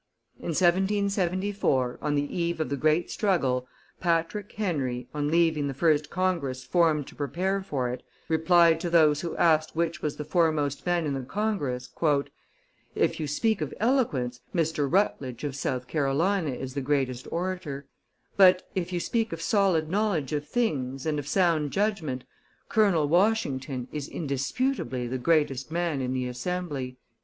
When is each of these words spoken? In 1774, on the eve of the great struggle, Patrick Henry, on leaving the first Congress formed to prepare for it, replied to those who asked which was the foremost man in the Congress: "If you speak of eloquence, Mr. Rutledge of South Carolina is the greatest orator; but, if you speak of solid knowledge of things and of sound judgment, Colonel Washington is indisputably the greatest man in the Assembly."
In 0.39 0.47
1774, 0.55 1.99
on 2.01 2.15
the 2.15 2.35
eve 2.35 2.59
of 2.59 2.69
the 2.69 2.75
great 2.75 3.11
struggle, 3.11 3.67
Patrick 3.99 4.51
Henry, 4.53 5.07
on 5.13 5.29
leaving 5.29 5.67
the 5.67 5.75
first 5.75 6.09
Congress 6.09 6.63
formed 6.63 7.05
to 7.05 7.15
prepare 7.15 7.61
for 7.61 7.87
it, 7.89 8.01
replied 8.27 8.79
to 8.79 8.89
those 8.89 9.21
who 9.21 9.37
asked 9.37 9.75
which 9.75 10.01
was 10.01 10.15
the 10.15 10.25
foremost 10.25 10.83
man 10.87 11.05
in 11.05 11.13
the 11.13 11.21
Congress: 11.21 11.87
"If 12.95 13.19
you 13.19 13.27
speak 13.27 13.61
of 13.61 13.75
eloquence, 13.79 14.39
Mr. 14.55 14.91
Rutledge 14.91 15.43
of 15.43 15.55
South 15.55 15.87
Carolina 15.87 16.49
is 16.49 16.73
the 16.73 16.81
greatest 16.81 17.27
orator; 17.31 17.85
but, 18.35 18.67
if 18.73 18.91
you 18.91 18.99
speak 18.99 19.31
of 19.31 19.39
solid 19.39 19.87
knowledge 19.87 20.33
of 20.33 20.47
things 20.47 21.05
and 21.05 21.19
of 21.19 21.27
sound 21.27 21.69
judgment, 21.69 22.23
Colonel 22.69 23.07
Washington 23.07 23.87
is 23.91 24.07
indisputably 24.07 25.05
the 25.05 25.19
greatest 25.19 25.69
man 25.69 26.01
in 26.01 26.11
the 26.11 26.25
Assembly." 26.25 26.97